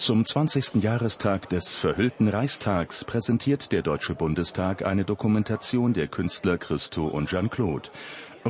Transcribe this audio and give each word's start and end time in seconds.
Zum 0.00 0.24
20. 0.24 0.76
Jahrestag 0.82 1.50
des 1.50 1.76
verhüllten 1.76 2.28
Reichstags 2.28 3.04
präsentiert 3.04 3.70
der 3.70 3.82
Deutsche 3.82 4.14
Bundestag 4.14 4.82
eine 4.82 5.04
Dokumentation 5.04 5.92
der 5.92 6.08
Künstler 6.08 6.56
Christo 6.56 7.06
und 7.06 7.28
Jean-Claude. 7.28 7.90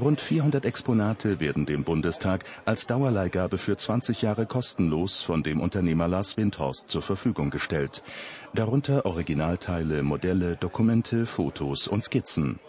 Rund 0.00 0.20
400 0.20 0.64
Exponate 0.64 1.40
werden 1.40 1.66
dem 1.66 1.82
Bundestag 1.82 2.44
als 2.66 2.86
Dauerleihgabe 2.86 3.58
für 3.58 3.76
20 3.76 4.22
Jahre 4.22 4.46
kostenlos 4.46 5.24
von 5.24 5.42
dem 5.42 5.60
Unternehmer 5.60 6.06
Lars 6.06 6.36
Windhorst 6.36 6.88
zur 6.88 7.02
Verfügung 7.02 7.50
gestellt. 7.50 8.04
Darunter 8.54 9.04
Originalteile, 9.04 10.04
Modelle, 10.04 10.54
Dokumente, 10.54 11.26
Fotos 11.26 11.88
und 11.88 12.04
Skizzen. 12.04 12.60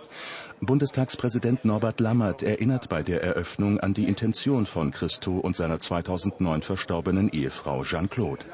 Bundestagspräsident 0.59 1.66
Norbert 1.66 2.00
Lammert 2.00 2.41
erinnert 2.41 2.89
bei 2.89 3.04
der 3.04 3.21
Eröffnung 3.21 3.79
an 3.79 3.93
die 3.93 4.05
Intention 4.05 4.66
von 4.66 4.89
Christo 4.89 5.38
und 5.38 5.55
seiner 5.55 5.79
2009 5.79 6.63
verstorbenen 6.63 7.29
Ehefrau 7.29 7.84
Jean-Claude. 7.84 8.45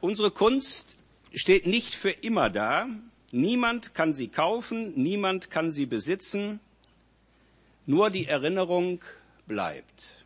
Unsere 0.00 0.30
Kunst 0.30 0.96
steht 1.34 1.66
nicht 1.66 1.94
für 1.94 2.10
immer 2.10 2.50
da. 2.50 2.86
Niemand 3.32 3.94
kann 3.94 4.12
sie 4.12 4.28
kaufen, 4.28 4.94
niemand 4.94 5.50
kann 5.50 5.72
sie 5.72 5.86
besitzen. 5.86 6.60
Nur 7.84 8.10
die 8.10 8.26
Erinnerung 8.26 9.02
bleibt. 9.46 10.24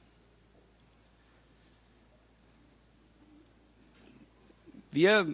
Wir 4.91 5.27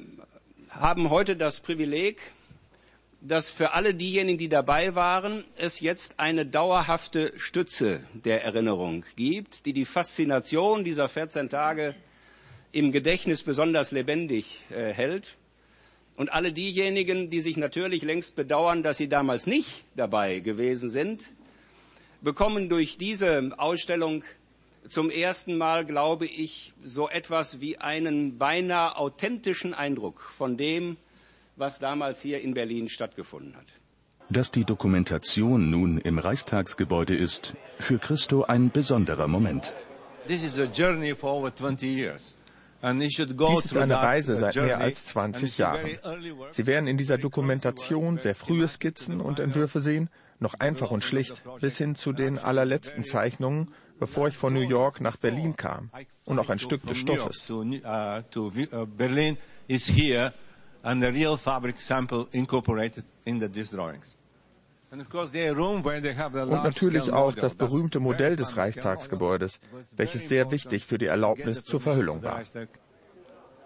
haben 0.70 1.10
heute 1.10 1.36
das 1.36 1.58
Privileg, 1.60 2.20
dass 3.20 3.50
für 3.50 3.72
alle 3.72 3.94
diejenigen, 3.94 4.38
die 4.38 4.48
dabei 4.48 4.94
waren, 4.94 5.44
es 5.56 5.80
jetzt 5.80 6.20
eine 6.20 6.46
dauerhafte 6.46 7.32
Stütze 7.36 8.04
der 8.12 8.44
Erinnerung 8.44 9.04
gibt, 9.16 9.66
die 9.66 9.72
die 9.72 9.84
Faszination 9.84 10.84
dieser 10.84 11.08
14 11.08 11.48
Tage 11.48 11.96
im 12.72 12.92
Gedächtnis 12.92 13.42
besonders 13.42 13.92
lebendig 13.92 14.64
äh, 14.70 14.92
hält. 14.92 15.36
Und 16.16 16.32
alle 16.32 16.52
diejenigen, 16.52 17.30
die 17.30 17.40
sich 17.40 17.56
natürlich 17.56 18.02
längst 18.02 18.34
bedauern, 18.34 18.82
dass 18.82 18.98
sie 18.98 19.08
damals 19.08 19.46
nicht 19.46 19.84
dabei 19.94 20.40
gewesen 20.40 20.90
sind, 20.90 21.32
bekommen 22.20 22.68
durch 22.68 22.98
diese 22.98 23.52
Ausstellung 23.56 24.24
zum 24.88 25.10
ersten 25.10 25.56
Mal, 25.56 25.84
glaube 25.84 26.26
ich, 26.26 26.72
so 26.84 27.08
etwas 27.08 27.60
wie 27.60 27.78
einen 27.78 28.38
beinahe 28.38 28.96
authentischen 28.96 29.74
Eindruck 29.74 30.20
von 30.20 30.56
dem, 30.56 30.96
was 31.56 31.78
damals 31.78 32.20
hier 32.20 32.40
in 32.40 32.54
Berlin 32.54 32.88
stattgefunden 32.88 33.54
hat. 33.56 33.66
Dass 34.30 34.50
die 34.50 34.64
Dokumentation 34.64 35.70
nun 35.70 35.98
im 35.98 36.18
Reichstagsgebäude 36.18 37.16
ist, 37.16 37.54
für 37.78 37.98
Christo 37.98 38.42
ein 38.44 38.70
besonderer 38.70 39.28
Moment. 39.28 39.72
This 40.26 40.42
is 40.42 40.58
a 40.58 40.64
journey 40.64 41.14
for 41.14 41.32
over 41.32 41.54
20 41.54 41.86
years. 41.86 42.37
Dies 42.82 43.18
ist 43.18 43.76
eine 43.76 43.96
Reise 43.96 44.36
seit 44.36 44.54
mehr 44.56 44.78
als 44.78 45.06
20 45.06 45.58
Jahren. 45.58 45.84
Sie 46.52 46.66
werden 46.66 46.86
in 46.86 46.96
dieser 46.96 47.18
Dokumentation 47.18 48.18
sehr 48.18 48.34
frühe 48.34 48.68
Skizzen 48.68 49.20
und 49.20 49.40
Entwürfe 49.40 49.80
sehen, 49.80 50.10
noch 50.38 50.54
einfach 50.54 50.92
und 50.92 51.02
schlicht, 51.02 51.42
bis 51.60 51.78
hin 51.78 51.96
zu 51.96 52.12
den 52.12 52.38
allerletzten 52.38 53.04
Zeichnungen, 53.04 53.72
bevor 53.98 54.28
ich 54.28 54.36
von 54.36 54.54
New 54.54 54.60
York 54.60 55.00
nach 55.00 55.16
Berlin 55.16 55.56
kam, 55.56 55.90
und 56.24 56.38
auch 56.38 56.50
ein 56.50 56.60
Stück 56.60 56.86
des 56.86 56.98
Stoffes. 56.98 57.50
Uh, 57.50 57.64
uh, 57.64 58.86
Berlin 58.86 59.36
is 59.66 59.88
here 59.88 60.32
and 60.82 61.02
the 61.02 61.08
real 61.08 61.36
fabric 61.36 61.80
sample 61.80 62.28
incorporated 62.30 63.04
in 63.24 63.40
the 63.40 63.48
drawings. 63.48 64.17
Und 64.90 66.62
natürlich 66.62 67.12
auch 67.12 67.34
das 67.34 67.54
berühmte 67.54 68.00
Modell 68.00 68.36
des 68.36 68.56
Reichstagsgebäudes, 68.56 69.60
welches 69.96 70.28
sehr 70.28 70.50
wichtig 70.50 70.86
für 70.86 70.96
die 70.98 71.06
Erlaubnis 71.06 71.64
zur 71.64 71.80
Verhüllung 71.80 72.22
war. 72.22 72.42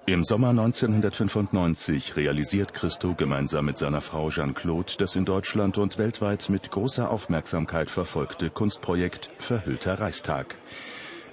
Im 0.07 0.25
Sommer 0.25 0.49
1995 0.49 2.17
realisiert 2.17 2.75
Christo 2.75 3.15
gemeinsam 3.15 3.67
mit 3.67 3.79
seiner 3.79 4.01
Frau 4.01 4.31
Jeanne-Claude 4.31 4.95
das 4.99 5.15
in 5.15 5.25
Deutschland 5.25 5.79
und 5.79 5.97
weltweit 5.97 6.49
mit 6.49 6.73
großer 6.73 7.09
Aufmerksamkeit 7.09 7.89
verfolgte 7.89 8.51
Kunstprojekt 8.51 9.31
Verhüllter 9.39 10.01
Reichstag. 10.01 10.57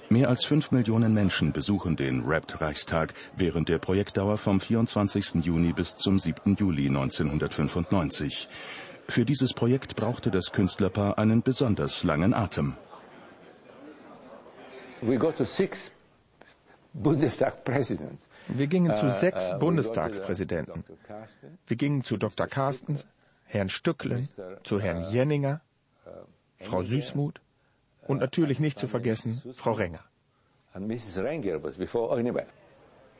Mehr 0.08 0.28
als 0.28 0.44
fünf 0.44 0.70
Millionen 0.70 1.14
Menschen 1.14 1.52
besuchen 1.52 1.96
den 1.96 2.24
Wrapped 2.28 2.60
Reichstag 2.60 3.12
während 3.36 3.68
der 3.68 3.78
Projektdauer 3.78 4.38
vom 4.38 4.60
24. 4.60 5.44
Juni 5.44 5.72
bis 5.72 5.96
zum 5.96 6.20
7. 6.20 6.54
Juli 6.54 6.86
1995. 6.86 8.48
Für 9.10 9.24
dieses 9.24 9.52
Projekt 9.52 9.96
brauchte 9.96 10.30
das 10.30 10.52
Künstlerpaar 10.52 11.18
einen 11.18 11.42
besonders 11.42 12.04
langen 12.04 12.32
Atem. 12.32 12.76
Wir 18.48 18.66
gingen 18.68 18.94
zu 18.94 19.06
uh, 19.06 19.10
sechs 19.10 19.52
uh, 19.52 19.58
Bundestagspräsidenten. 19.58 20.84
Wir 21.66 21.76
gingen 21.76 22.04
zu 22.04 22.18
Dr. 22.18 22.46
Carstens, 22.46 23.04
Herrn 23.46 23.68
Stücklen, 23.68 24.28
zu 24.62 24.80
Herrn 24.80 25.02
uh, 25.02 25.10
Jenninger, 25.10 25.60
Frau 26.58 26.84
Süßmuth 26.84 27.40
und 28.06 28.18
natürlich 28.18 28.60
nicht 28.60 28.78
zu 28.78 28.86
vergessen 28.86 29.42
Frau 29.54 29.72
Renger. 29.72 30.04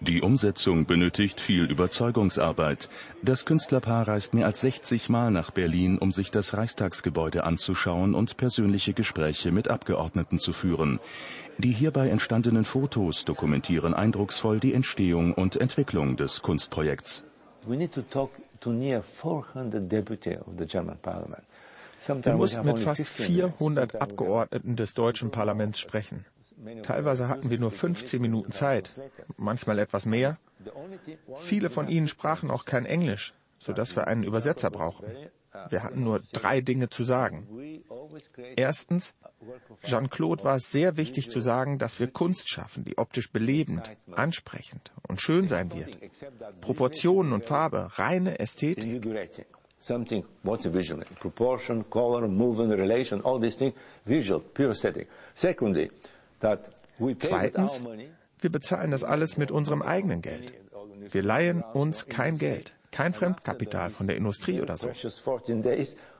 Die 0.02 0.22
Umsetzung 0.22 0.86
benötigt 0.86 1.40
viel 1.40 1.64
Überzeugungsarbeit. 1.70 2.88
Das 3.22 3.44
Künstlerpaar 3.44 4.08
reist 4.08 4.32
mehr 4.32 4.46
als 4.46 4.62
60 4.62 5.10
Mal 5.10 5.30
nach 5.30 5.50
Berlin, 5.50 5.98
um 5.98 6.10
sich 6.10 6.30
das 6.30 6.54
Reichstagsgebäude 6.54 7.44
anzuschauen 7.44 8.14
und 8.14 8.38
persönliche 8.38 8.94
Gespräche 8.94 9.52
mit 9.52 9.68
Abgeordneten 9.68 10.38
zu 10.38 10.54
führen. 10.54 11.00
Die 11.58 11.72
hierbei 11.72 12.08
entstandenen 12.08 12.64
Fotos 12.64 13.26
dokumentieren 13.26 13.92
eindrucksvoll 13.92 14.58
die 14.58 14.72
Entstehung 14.72 15.34
und 15.34 15.56
Entwicklung 15.60 16.16
des 16.16 16.40
Kunstprojekts. 16.40 17.24
Wir 22.06 22.34
mussten 22.34 22.64
mit 22.64 22.78
fast 22.78 23.06
400 23.06 24.00
Abgeordneten 24.00 24.76
des 24.76 24.94
deutschen 24.94 25.30
Parlaments 25.30 25.78
sprechen. 25.78 26.24
Teilweise 26.82 27.28
hatten 27.28 27.50
wir 27.50 27.58
nur 27.58 27.70
15 27.70 28.20
Minuten 28.20 28.52
Zeit, 28.52 28.90
manchmal 29.36 29.78
etwas 29.78 30.06
mehr. 30.06 30.38
Viele 31.38 31.70
von 31.70 31.88
ihnen 31.88 32.08
sprachen 32.08 32.50
auch 32.50 32.64
kein 32.64 32.86
Englisch, 32.86 33.34
sodass 33.58 33.96
wir 33.96 34.06
einen 34.06 34.24
Übersetzer 34.24 34.70
brauchten. 34.70 35.10
Wir 35.68 35.82
hatten 35.82 36.04
nur 36.04 36.20
drei 36.32 36.60
Dinge 36.60 36.90
zu 36.90 37.04
sagen. 37.04 37.48
Erstens, 38.56 39.14
Jean-Claude 39.84 40.44
war 40.44 40.56
es 40.56 40.70
sehr 40.70 40.96
wichtig 40.96 41.30
zu 41.30 41.40
sagen, 41.40 41.78
dass 41.78 41.98
wir 41.98 42.08
Kunst 42.08 42.48
schaffen, 42.48 42.84
die 42.84 42.98
optisch 42.98 43.32
belebend, 43.32 43.90
ansprechend 44.12 44.92
und 45.08 45.20
schön 45.20 45.48
sein 45.48 45.72
wird. 45.72 45.88
Proportionen 46.60 47.32
und 47.32 47.46
Farbe, 47.46 47.88
reine 47.94 48.38
Ästhetik. 48.38 49.02
Proportion, 51.20 51.88
color, 51.88 52.28
movement, 52.28 52.72
relation, 52.72 53.24
all 53.24 53.40
these 53.40 53.56
things, 53.56 53.74
visual, 54.04 54.40
pure 54.40 54.70
aesthetic. 54.70 55.08
Zweitens, 57.18 57.80
wir 58.38 58.50
bezahlen 58.50 58.90
das 58.90 59.04
alles 59.04 59.36
mit 59.36 59.50
unserem 59.50 59.82
eigenen 59.82 60.22
Geld. 60.22 60.52
Wir 61.10 61.22
leihen 61.22 61.62
uns 61.62 62.06
kein 62.06 62.38
Geld, 62.38 62.74
kein 62.90 63.12
Fremdkapital 63.12 63.90
von 63.90 64.06
der 64.06 64.16
Industrie 64.16 64.60
oder 64.60 64.76
so. 64.76 64.90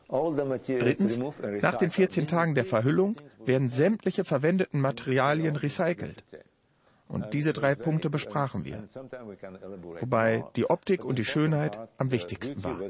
Drittens, 0.09 1.19
nach 1.63 1.77
den 1.77 1.91
14 1.91 2.27
Tagen 2.27 2.55
der 2.55 2.65
Verhüllung 2.65 3.17
werden 3.45 3.69
sämtliche 3.69 4.25
verwendeten 4.25 4.81
Materialien 4.81 5.57
recycelt. 5.57 6.25
Und 7.07 7.33
diese 7.33 7.53
drei 7.53 7.75
Punkte 7.75 8.11
besprachen 8.11 8.65
wir. 8.65 8.85
Wobei 10.01 10.45
die 10.57 10.69
Optik 10.69 11.05
und 11.05 11.19
die 11.19 11.25
Schönheit 11.25 11.79
am 11.99 12.13
wichtigsten 12.13 12.63
war. 12.63 12.81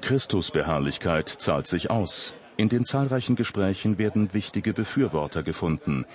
Christusbeharrlichkeit 0.00 1.28
zahlt 1.28 1.66
sich 1.66 1.90
aus. 1.90 2.34
In 2.56 2.68
den 2.68 2.84
zahlreichen 2.84 3.34
Gesprächen 3.34 3.98
werden 3.98 4.32
wichtige 4.32 4.72
Befürworter 4.72 5.42
gefunden. 5.42 6.06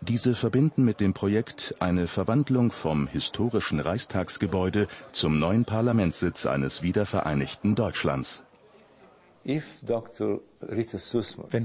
Diese 0.00 0.34
verbinden 0.34 0.84
mit 0.84 1.00
dem 1.00 1.14
Projekt 1.14 1.74
eine 1.80 2.06
Verwandlung 2.06 2.70
vom 2.70 3.08
historischen 3.08 3.80
Reichstagsgebäude 3.80 4.86
zum 5.12 5.38
neuen 5.38 5.64
Parlamentssitz 5.64 6.46
eines 6.46 6.82
wiedervereinigten 6.82 7.74
Deutschlands. 7.74 8.44
Wenn 9.44 9.62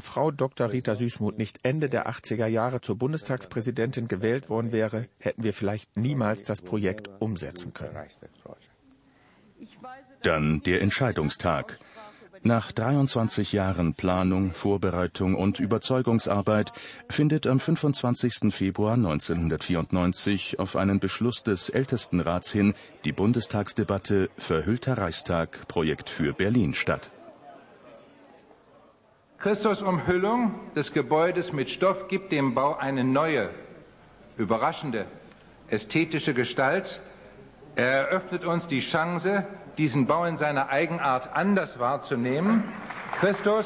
Frau 0.02 0.32
Dr. 0.32 0.72
Rita 0.72 0.96
Süßmuth 0.96 1.38
nicht 1.38 1.60
Ende 1.64 1.90
der 1.90 2.08
80er 2.08 2.48
Jahre 2.48 2.80
zur 2.80 2.98
Bundestagspräsidentin 2.98 4.08
gewählt 4.08 4.50
worden 4.50 4.72
wäre, 4.72 5.08
hätten 5.20 5.44
wir 5.44 5.54
vielleicht 5.54 5.98
niemals 5.98 6.46
das 6.46 6.62
Projekt 6.62 7.10
umsetzen 7.20 7.74
können. 7.74 7.98
Dann 10.22 10.62
der 10.62 10.82
Entscheidungstag. 10.82 11.78
Nach 12.46 12.74
23 12.74 13.54
Jahren 13.54 13.94
Planung, 13.94 14.52
Vorbereitung 14.52 15.36
und 15.36 15.62
Überzeugungsarbeit 15.62 16.74
findet 17.08 17.48
am 17.48 17.62
25. 17.62 18.54
Februar 18.54 18.96
1994 18.96 20.60
auf 20.60 20.76
einen 20.76 21.00
Beschluss 21.00 21.44
des 21.44 21.70
Ältestenrats 21.70 22.52
hin 22.52 22.74
die 23.06 23.14
Bundestagsdebatte 23.14 24.30
Verhüllter 24.38 24.98
Reichstag 24.98 25.70
Projekt 25.70 26.10
für 26.10 26.34
Berlin 26.34 26.74
statt. 26.74 27.12
Christus 29.38 29.82
Umhüllung 29.82 30.54
des 30.76 30.92
Gebäudes 30.92 31.54
mit 31.54 31.70
Stoff 31.70 32.10
gibt 32.10 32.34
dem 32.34 32.54
Bau 32.54 32.76
eine 32.76 33.06
neue, 33.06 33.52
überraschende 34.36 35.06
ästhetische 35.70 36.34
Gestalt. 36.34 37.00
Er 37.78 38.10
eröffnet 38.10 38.44
uns 38.44 38.68
die 38.68 38.82
Chance, 38.82 39.48
diesen 39.78 40.08
Bau 40.08 40.26
in 40.26 40.38
seiner 40.38 40.70
Eigenart 40.70 41.30
anders 41.34 41.80
wahrzunehmen. 41.80 42.64
Christus, 43.20 43.66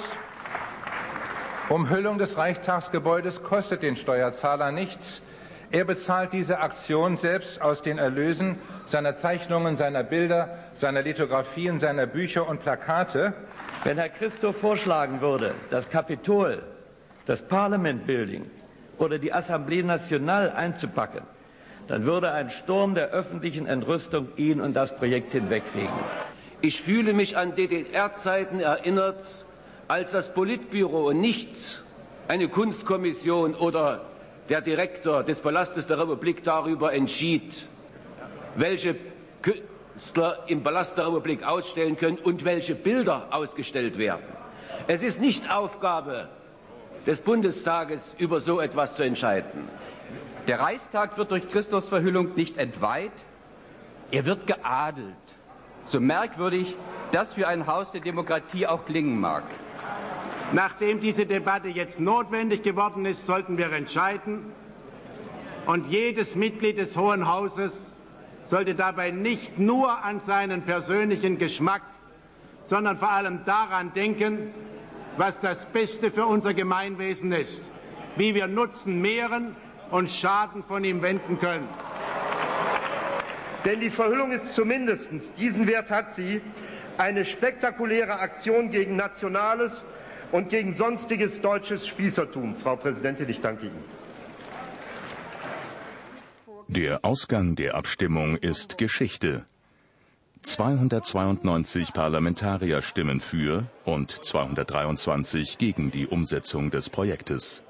Umhüllung 1.69 2.18
des 2.18 2.38
Reichstagsgebäudes 2.38 3.44
kostet 3.44 3.83
den 3.83 3.98
Steuerzahler 3.98 4.71
nichts. 4.71 5.21
Er 5.69 5.83
bezahlt 5.83 6.31
diese 6.31 6.59
Aktion 6.59 7.18
selbst 7.18 7.62
aus 7.62 7.81
den 7.81 7.98
Erlösen 7.98 8.57
seiner 8.86 9.18
Zeichnungen, 9.18 9.75
seiner 9.75 10.04
Bilder, 10.04 10.59
seiner 10.75 11.01
Lithografien, 11.01 11.80
seiner 11.80 12.06
Bücher 12.06 12.48
und 12.48 12.62
Plakate. 12.62 13.33
Wenn 13.83 13.98
Herr 13.98 14.09
Christo 14.09 14.54
vorschlagen 14.54 15.19
würde, 15.19 15.56
das 15.69 15.89
Kapitol, 15.89 16.63
das 17.25 17.42
Parliament 17.42 18.07
Building 18.07 18.50
oder 18.98 19.19
die 19.19 19.33
Assemblée 19.33 19.83
Nationale 19.83 20.56
einzupacken, 20.56 21.24
dann 21.87 22.05
würde 22.05 22.31
ein 22.31 22.49
Sturm 22.49 22.95
der 22.95 23.09
öffentlichen 23.09 23.65
Entrüstung 23.67 24.29
ihn 24.35 24.61
und 24.61 24.73
das 24.73 24.95
Projekt 24.95 25.31
hinwegfegen. 25.31 25.89
Ich 26.61 26.81
fühle 26.81 27.13
mich 27.13 27.37
an 27.37 27.55
DDR-Zeiten 27.55 28.59
erinnert, 28.59 29.23
als 29.87 30.11
das 30.11 30.33
Politbüro 30.33 31.07
und 31.09 31.21
nichts 31.21 31.83
eine 32.27 32.49
Kunstkommission 32.49 33.55
oder 33.55 34.01
der 34.49 34.61
Direktor 34.61 35.23
des 35.23 35.39
Palastes 35.39 35.87
der 35.87 35.99
Republik 35.99 36.43
darüber 36.43 36.93
entschied, 36.93 37.67
welche 38.55 38.95
Künstler 39.41 40.39
im 40.47 40.63
Palast 40.63 40.97
der 40.97 41.07
Republik 41.07 41.43
ausstellen 41.45 41.97
können 41.97 42.17
und 42.17 42.43
welche 42.43 42.75
Bilder 42.75 43.27
ausgestellt 43.31 43.97
werden. 43.97 44.23
Es 44.87 45.01
ist 45.01 45.19
nicht 45.21 45.49
Aufgabe 45.49 46.27
des 47.05 47.21
Bundestages, 47.21 48.15
über 48.17 48.41
so 48.41 48.59
etwas 48.59 48.95
zu 48.95 49.03
entscheiden. 49.03 49.69
Der 50.47 50.61
Reichstag 50.61 51.17
wird 51.17 51.31
durch 51.31 51.49
Christusverhüllung 51.49 52.33
nicht 52.35 52.57
entweiht, 52.57 53.11
er 54.11 54.23
wird 54.23 54.47
geadelt. 54.47 55.13
So 55.88 55.99
merkwürdig 55.99 56.73
das 57.11 57.33
für 57.33 57.47
ein 57.49 57.67
Haus 57.67 57.91
der 57.91 57.99
Demokratie 57.99 58.65
auch 58.65 58.85
klingen 58.85 59.19
mag. 59.19 59.44
Nachdem 60.53 61.01
diese 61.01 61.25
Debatte 61.25 61.67
jetzt 61.67 61.99
notwendig 61.99 62.63
geworden 62.63 63.05
ist, 63.05 63.25
sollten 63.25 63.57
wir 63.57 63.69
entscheiden. 63.73 64.53
Und 65.65 65.88
jedes 65.88 66.33
Mitglied 66.35 66.77
des 66.77 66.95
Hohen 66.95 67.27
Hauses 67.27 67.73
sollte 68.45 68.73
dabei 68.73 69.11
nicht 69.11 69.59
nur 69.59 70.01
an 70.01 70.21
seinen 70.21 70.61
persönlichen 70.61 71.38
Geschmack, 71.38 71.81
sondern 72.67 72.97
vor 72.99 73.11
allem 73.11 73.44
daran 73.44 73.94
denken, 73.94 74.53
was 75.17 75.38
das 75.41 75.65
Beste 75.67 76.09
für 76.09 76.25
unser 76.25 76.53
Gemeinwesen 76.53 77.33
ist, 77.33 77.61
wie 78.15 78.33
wir 78.33 78.47
Nutzen 78.47 79.01
mehren 79.01 79.53
und 79.91 80.09
Schaden 80.09 80.63
von 80.63 80.83
ihm 80.83 81.01
wenden 81.01 81.39
können. 81.39 81.67
Denn 83.65 83.79
die 83.79 83.89
Verhüllung 83.89 84.31
ist 84.31 84.53
zumindest, 84.53 85.09
diesen 85.37 85.67
Wert 85.67 85.89
hat 85.89 86.15
sie, 86.15 86.41
eine 86.97 87.25
spektakuläre 87.25 88.19
Aktion 88.19 88.71
gegen 88.71 88.95
nationales 88.95 89.85
und 90.31 90.49
gegen 90.49 90.75
sonstiges 90.75 91.41
deutsches 91.41 91.87
Spießertum. 91.87 92.55
Frau 92.57 92.75
Präsidentin, 92.75 93.29
ich 93.29 93.41
danke 93.41 93.67
Ihnen. 93.67 93.83
Der 96.67 97.05
Ausgang 97.05 97.55
der 97.55 97.75
Abstimmung 97.75 98.35
ist 98.37 98.77
Geschichte. 98.77 99.45
292 100.41 101.93
Parlamentarier 101.93 102.81
stimmen 102.81 103.19
für 103.19 103.65
und 103.85 104.11
223 104.11 105.57
gegen 105.57 105.91
die 105.91 106.07
Umsetzung 106.07 106.69
des 106.71 106.89
Projektes. 106.89 107.63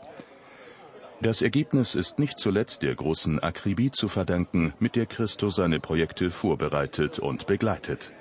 Das 1.19 1.41
Ergebnis 1.41 1.95
ist 1.95 2.19
nicht 2.19 2.37
zuletzt 2.37 2.83
der 2.83 2.93
großen 2.93 3.39
Akribie 3.39 3.91
zu 3.91 4.07
verdanken, 4.07 4.73
mit 4.79 4.95
der 4.95 5.07
Christo 5.07 5.49
seine 5.49 5.79
Projekte 5.79 6.29
vorbereitet 6.29 7.17
und 7.17 7.47
begleitet. 7.47 8.11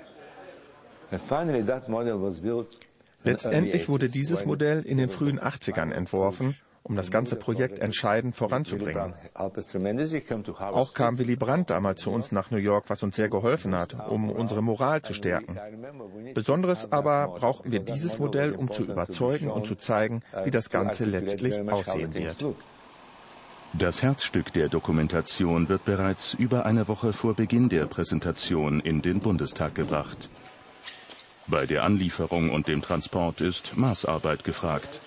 Letztendlich 3.23 3.89
wurde 3.89 4.09
dieses 4.09 4.45
Modell 4.45 4.81
in 4.81 4.97
den 4.97 5.09
frühen 5.09 5.39
80ern 5.39 5.91
entworfen, 5.91 6.55
um 6.81 6.95
das 6.95 7.11
ganze 7.11 7.35
Projekt 7.35 7.79
entscheidend 7.79 8.35
voranzubringen. 8.35 9.13
Auch 9.35 10.93
kam 10.93 11.19
Willy 11.19 11.35
Brandt 11.35 11.69
damals 11.69 12.01
zu 12.01 12.09
uns 12.09 12.31
nach 12.31 12.49
New 12.49 12.57
York, 12.57 12.89
was 12.89 13.03
uns 13.03 13.15
sehr 13.15 13.29
geholfen 13.29 13.75
hat, 13.75 14.09
um 14.09 14.31
unsere 14.31 14.63
Moral 14.63 15.03
zu 15.03 15.13
stärken. 15.13 15.59
Besonderes 16.33 16.91
aber 16.91 17.27
brauchten 17.27 17.71
wir 17.71 17.81
dieses 17.81 18.17
Modell, 18.17 18.53
um 18.53 18.71
zu 18.71 18.85
überzeugen 18.85 19.51
und 19.51 19.67
zu 19.67 19.75
zeigen, 19.75 20.21
wie 20.45 20.51
das 20.51 20.71
Ganze 20.71 21.05
letztlich 21.05 21.59
aussehen 21.69 22.15
wird. 22.15 22.43
Das 23.79 24.01
Herzstück 24.01 24.51
der 24.53 24.69
Dokumentation 24.69 25.69
wird 25.69 25.85
bereits 25.85 26.33
über 26.33 26.65
eine 26.65 26.87
Woche 26.87 27.13
vor 27.13 27.35
Beginn 27.35 27.69
der 27.69 27.85
Präsentation 27.85 28.79
in 28.79 29.03
den 29.03 29.19
Bundestag 29.19 29.75
gebracht. 29.75 30.31
Bei 31.45 31.67
der 31.67 31.83
Anlieferung 31.83 32.49
und 32.49 32.67
dem 32.67 32.81
Transport 32.81 33.39
ist 33.39 33.77
Maßarbeit 33.77 34.43
gefragt. 34.43 34.99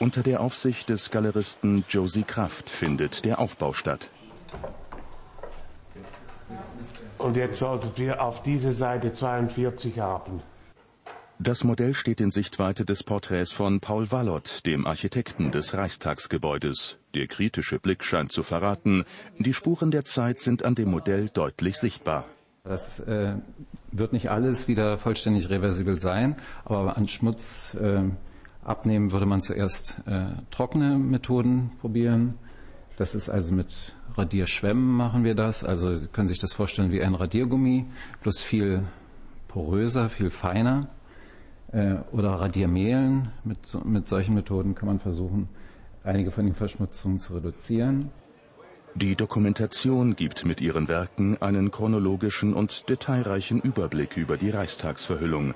Unter 0.00 0.22
der 0.22 0.40
Aufsicht 0.40 0.88
des 0.88 1.10
Galeristen 1.10 1.84
Josie 1.90 2.22
Kraft 2.22 2.70
findet 2.70 3.26
der 3.26 3.38
Aufbau 3.38 3.74
statt. 3.74 4.08
Und 7.18 7.36
jetzt 7.36 7.58
sollten 7.58 7.92
wir 7.96 8.22
auf 8.22 8.42
diese 8.44 8.72
Seite 8.72 9.12
42 9.12 9.98
haben. 9.98 10.42
Das 11.38 11.64
Modell 11.64 11.92
steht 11.92 12.22
in 12.22 12.30
Sichtweite 12.30 12.86
des 12.86 13.02
Porträts 13.02 13.52
von 13.52 13.80
Paul 13.80 14.10
Wallott, 14.10 14.64
dem 14.64 14.86
Architekten 14.86 15.50
des 15.50 15.74
Reichstagsgebäudes. 15.74 16.96
Der 17.14 17.26
kritische 17.26 17.78
Blick 17.78 18.04
scheint 18.04 18.32
zu 18.32 18.42
verraten, 18.42 19.04
die 19.38 19.52
Spuren 19.52 19.90
der 19.90 20.06
Zeit 20.06 20.40
sind 20.40 20.64
an 20.64 20.74
dem 20.74 20.90
Modell 20.90 21.28
deutlich 21.28 21.76
sichtbar. 21.76 22.24
Das 22.64 23.00
äh, 23.00 23.34
wird 23.92 24.14
nicht 24.14 24.30
alles 24.30 24.66
wieder 24.66 24.96
vollständig 24.96 25.50
reversibel 25.50 25.98
sein, 25.98 26.36
aber 26.64 26.96
an 26.96 27.06
Schmutz 27.06 27.74
äh, 27.74 28.02
abnehmen 28.64 29.12
würde 29.12 29.26
man 29.26 29.42
zuerst 29.42 30.00
äh, 30.06 30.28
trockene 30.50 30.96
Methoden 30.98 31.70
probieren. 31.80 32.34
Das 32.96 33.14
ist 33.14 33.28
also 33.28 33.52
mit 33.52 33.94
Radierschwämmen 34.16 34.96
machen 34.96 35.22
wir 35.22 35.34
das. 35.34 35.64
Also 35.64 35.92
Sie 35.92 36.06
können 36.08 36.28
sich 36.28 36.38
das 36.38 36.54
vorstellen 36.54 36.90
wie 36.90 37.02
ein 37.02 37.14
Radiergummi, 37.14 37.84
bloß 38.22 38.40
viel 38.40 38.84
poröser, 39.48 40.08
viel 40.08 40.30
feiner. 40.30 40.88
Äh, 41.76 41.96
oder 42.10 42.30
Radiermehlen. 42.30 43.28
Mit, 43.44 43.76
mit 43.84 44.08
solchen 44.08 44.34
Methoden 44.34 44.74
kann 44.74 44.86
man 44.86 44.98
versuchen, 44.98 45.46
einige 46.04 46.30
von 46.30 46.46
den 46.46 46.54
Verschmutzungen 46.54 47.18
zu 47.18 47.34
reduzieren. 47.34 48.10
Die 48.94 49.14
Dokumentation 49.14 50.16
gibt 50.16 50.46
mit 50.46 50.62
ihren 50.62 50.88
Werken 50.88 51.36
einen 51.42 51.70
chronologischen 51.70 52.54
und 52.54 52.88
detailreichen 52.88 53.60
Überblick 53.60 54.16
über 54.16 54.38
die 54.38 54.48
Reichstagsverhüllung. 54.48 55.52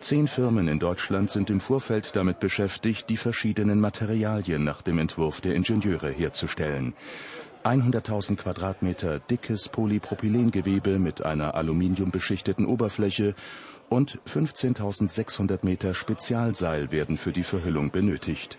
Zehn 0.00 0.28
Firmen 0.28 0.68
in 0.68 0.80
Deutschland 0.80 1.30
sind 1.30 1.48
im 1.48 1.60
Vorfeld 1.60 2.14
damit 2.14 2.40
beschäftigt, 2.40 3.08
die 3.08 3.16
verschiedenen 3.16 3.80
Materialien 3.80 4.64
nach 4.64 4.82
dem 4.82 4.98
Entwurf 4.98 5.40
der 5.40 5.54
Ingenieure 5.54 6.10
herzustellen. 6.10 6.92
100.000 7.64 8.36
Quadratmeter 8.36 9.18
dickes 9.18 9.70
Polypropylengewebe 9.70 10.98
mit 10.98 11.24
einer 11.24 11.54
aluminiumbeschichteten 11.54 12.66
Oberfläche 12.66 13.34
und 13.88 14.20
15.600 14.26 15.60
Meter 15.62 15.94
Spezialseil 15.94 16.90
werden 16.90 17.16
für 17.16 17.32
die 17.32 17.44
Verhüllung 17.44 17.90
benötigt. 17.90 18.58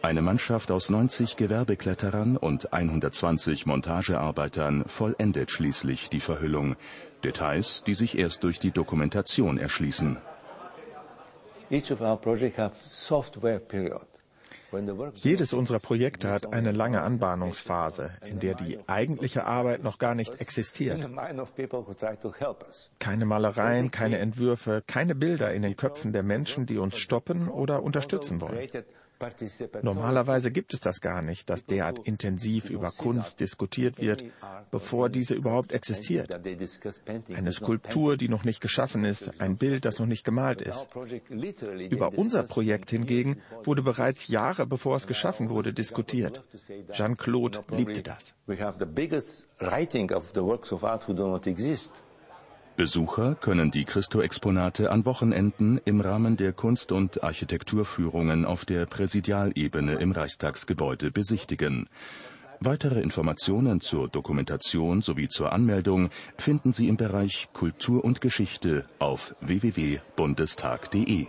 Eine 0.00 0.22
Mannschaft 0.22 0.70
aus 0.70 0.90
90 0.90 1.36
Gewerbekletterern 1.36 2.36
und 2.36 2.72
120 2.72 3.66
Montagearbeitern 3.66 4.84
vollendet 4.86 5.50
schließlich 5.50 6.08
die 6.08 6.20
Verhüllung. 6.20 6.76
Details, 7.24 7.82
die 7.84 7.94
sich 7.94 8.16
erst 8.16 8.44
durch 8.44 8.60
die 8.60 8.70
Dokumentation 8.70 9.58
erschließen. 9.58 10.18
Jedes 15.14 15.52
unserer 15.52 15.78
Projekte 15.78 16.30
hat 16.30 16.52
eine 16.52 16.72
lange 16.72 17.00
Anbahnungsphase, 17.00 18.10
in 18.26 18.38
der 18.38 18.54
die 18.54 18.78
eigentliche 18.86 19.44
Arbeit 19.44 19.82
noch 19.82 19.98
gar 19.98 20.14
nicht 20.14 20.40
existiert. 20.40 21.08
Keine 22.98 23.24
Malereien, 23.24 23.90
keine 23.90 24.18
Entwürfe, 24.18 24.82
keine 24.86 25.14
Bilder 25.14 25.52
in 25.54 25.62
den 25.62 25.76
Köpfen 25.76 26.12
der 26.12 26.22
Menschen, 26.22 26.66
die 26.66 26.78
uns 26.78 26.98
stoppen 26.98 27.48
oder 27.48 27.82
unterstützen 27.82 28.40
wollen. 28.40 28.68
Normalerweise 29.82 30.50
gibt 30.50 30.74
es 30.74 30.80
das 30.80 31.00
gar 31.00 31.22
nicht, 31.22 31.50
dass 31.50 31.64
derart 31.66 31.98
intensiv 32.00 32.70
über 32.70 32.90
Kunst 32.90 33.40
diskutiert 33.40 34.00
wird, 34.00 34.24
bevor 34.70 35.08
diese 35.08 35.34
überhaupt 35.34 35.72
existiert. 35.72 36.32
Eine 37.34 37.52
Skulptur, 37.52 38.16
die 38.16 38.28
noch 38.28 38.44
nicht 38.44 38.60
geschaffen 38.60 39.04
ist, 39.04 39.40
ein 39.40 39.56
Bild, 39.56 39.84
das 39.84 39.98
noch 39.98 40.06
nicht 40.06 40.24
gemalt 40.24 40.62
ist. 40.62 40.86
Über 41.90 42.16
unser 42.16 42.42
Projekt 42.44 42.90
hingegen 42.90 43.40
wurde 43.64 43.82
bereits 43.82 44.28
Jahre 44.28 44.66
bevor 44.66 44.96
es 44.96 45.06
geschaffen 45.06 45.50
wurde, 45.50 45.72
diskutiert. 45.72 46.42
Jean-Claude 46.92 47.60
liebte 47.70 48.02
das. 48.02 48.34
Besucher 52.78 53.34
können 53.34 53.72
die 53.72 53.84
Christo-Exponate 53.84 54.92
an 54.92 55.04
Wochenenden 55.04 55.80
im 55.84 56.00
Rahmen 56.00 56.36
der 56.36 56.52
Kunst- 56.52 56.92
und 56.92 57.24
Architekturführungen 57.24 58.44
auf 58.44 58.64
der 58.64 58.86
Präsidialebene 58.86 59.94
im 59.94 60.12
Reichstagsgebäude 60.12 61.10
besichtigen. 61.10 61.88
Weitere 62.60 63.00
Informationen 63.00 63.80
zur 63.80 64.08
Dokumentation 64.08 65.02
sowie 65.02 65.26
zur 65.28 65.50
Anmeldung 65.50 66.10
finden 66.36 66.70
Sie 66.70 66.86
im 66.86 66.96
Bereich 66.96 67.48
Kultur 67.52 68.04
und 68.04 68.20
Geschichte 68.20 68.84
auf 69.00 69.34
www.bundestag.de. 69.40 71.26